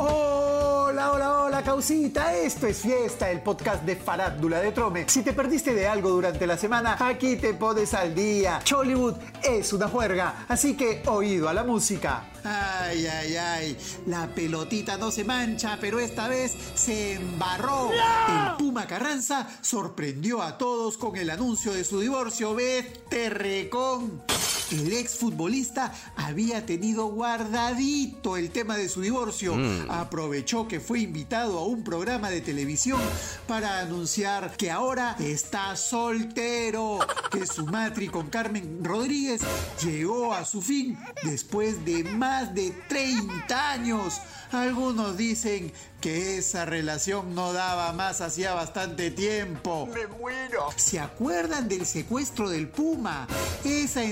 [0.00, 2.34] Hola, hola, hola, causita.
[2.34, 5.08] Esto es Fiesta, el podcast de Farándula de Trome.
[5.08, 8.60] Si te perdiste de algo durante la semana, aquí te pones al día.
[8.64, 12.24] Chollywood es una juerga, así que oído a la música.
[12.42, 13.76] Ay, ay, ay.
[14.06, 17.90] La pelotita no se mancha, pero esta vez se embarró.
[17.92, 22.54] El Puma Carranza sorprendió a todos con el anuncio de su divorcio.
[22.54, 24.22] Vete recón.
[24.70, 29.56] El exfutbolista había tenido guardadito el tema de su divorcio.
[29.88, 33.00] Aprovechó que fue invitado a un programa de televisión
[33.46, 36.98] para anunciar que ahora está soltero,
[37.30, 39.40] que su matri con Carmen Rodríguez
[39.82, 44.20] llegó a su fin después de más de 30 años.
[44.52, 49.88] Algunos dicen que esa relación no daba más hacía bastante tiempo.
[49.92, 50.68] ¡Me muero!
[50.76, 53.26] ¿Se acuerdan del secuestro del Puma?
[53.64, 54.04] Esa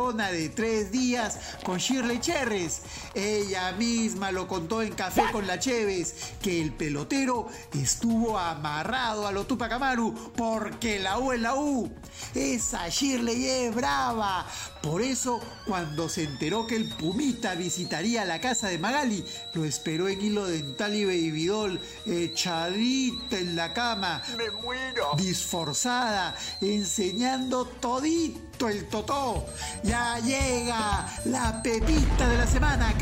[0.00, 2.82] de tres días con Shirley Cherres.
[3.14, 9.32] Ella misma lo contó en Café con la Cheves, que el pelotero estuvo amarrado a
[9.32, 11.92] lo Tupac Amaru porque la U es la U.
[12.34, 14.46] Esa Shirley es brava.
[14.82, 20.08] Por eso, cuando se enteró que el Pumita visitaría la casa de Magali, lo esperó
[20.08, 24.22] en hilo dental y bebidol, echadita en la cama.
[24.36, 25.10] ¡Me muero!
[25.16, 29.46] Disforzada, enseñando todito el totó.
[29.82, 32.94] Ya llega la pepita de la semana,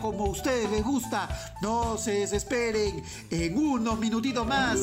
[0.00, 1.28] como a ustedes les gusta.
[1.62, 4.80] No se desesperen, en unos minutitos más.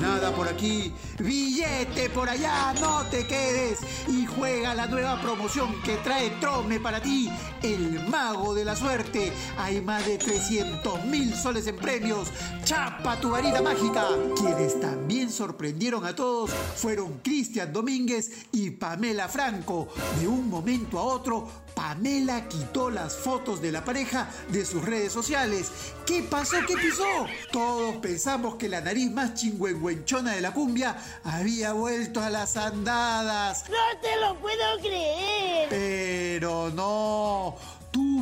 [0.00, 5.96] Nada por aquí, billete por allá, no te quedes y juega la nueva promoción que
[5.98, 7.30] trae Trome para ti,
[7.62, 9.32] el mago de la suerte.
[9.58, 12.28] Hay más de 300 mil soles en premios.
[12.64, 14.06] Chapa tu varita mágica.
[14.36, 14.99] Quienes también
[15.40, 19.88] sorprendieron a todos fueron Cristian Domínguez y Pamela Franco.
[20.20, 25.14] De un momento a otro, Pamela quitó las fotos de la pareja de sus redes
[25.14, 25.70] sociales.
[26.04, 26.56] ¿Qué pasó?
[26.68, 27.06] ¿Qué pisó?
[27.50, 33.64] Todos pensamos que la nariz más chingüengüenchona de la cumbia había vuelto a las andadas.
[33.70, 35.70] ¡No te lo puedo creer!
[35.70, 37.56] Pero no.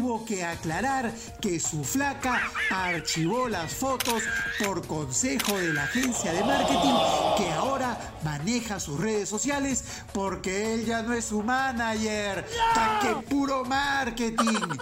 [0.08, 4.22] Tuvo que aclarar que su flaca archivó las fotos
[4.64, 6.94] por consejo de la agencia de marketing
[7.36, 12.48] que ahora maneja sus redes sociales porque él ya no es su manager.
[12.74, 14.78] ¡Tan que puro marketing!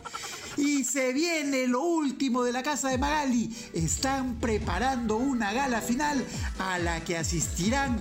[0.58, 3.52] Y se viene lo último de la casa de Magali.
[3.74, 6.24] Están preparando una gala final
[6.60, 8.00] a la que asistirán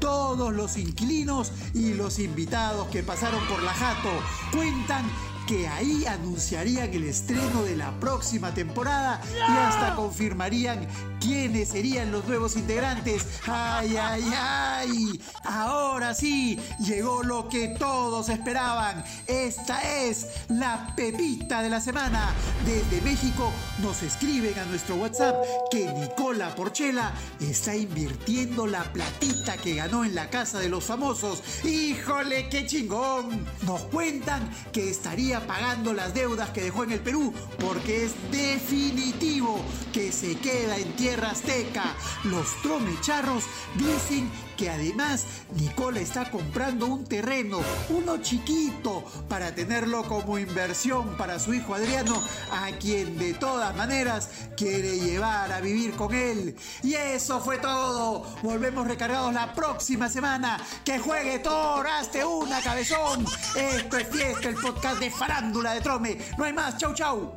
[0.00, 4.10] todos los inquilinos y los invitados que pasaron por la jato.
[4.52, 5.06] Cuentan
[5.48, 10.86] que ahí anunciarían el estreno de la próxima temporada y hasta confirmarían
[11.20, 13.26] quiénes serían los nuevos integrantes.
[13.46, 15.20] ¡Ay, ay, ay!
[15.44, 19.02] Ahora sí, llegó lo que todos esperaban.
[19.26, 22.34] Esta es la pepita de la semana.
[22.66, 25.36] Desde México nos escriben a nuestro WhatsApp
[25.70, 31.42] que Nicola Porchela está invirtiendo la platita que ganó en la casa de los famosos.
[31.64, 33.46] ¡Híjole, qué chingón!
[33.62, 39.60] Nos cuentan que estaría pagando las deudas que dejó en el Perú porque es definitivo
[39.92, 41.94] que se queda en tierra azteca.
[42.24, 43.44] Los tromecharros
[43.76, 47.60] dicen que además Nicola está comprando un terreno,
[47.90, 54.28] uno chiquito, para tenerlo como inversión para su hijo Adriano, a quien de todas maneras
[54.56, 56.56] quiere llevar a vivir con él.
[56.82, 58.24] Y eso fue todo.
[58.42, 60.58] Volvemos recargados la próxima semana.
[60.84, 63.24] Que juegue Thor, hazte una cabezón.
[63.54, 66.18] Esto es fiesta, el podcast de farándula de Trome.
[66.36, 66.76] No hay más.
[66.78, 67.34] Chau, chau.